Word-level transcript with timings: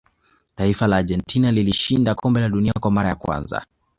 taifa 0.55 0.87
la 0.87 0.97
argentina 0.97 1.51
lilishinda 1.51 2.15
kombe 2.15 2.41
la 2.41 2.49
dunia 2.49 2.73
kwa 2.81 2.91
mara 2.91 3.09
ya 3.09 3.15
kwanza 3.15 3.65